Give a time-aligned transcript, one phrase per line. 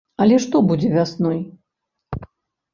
[0.23, 1.39] Але што будзе вясной?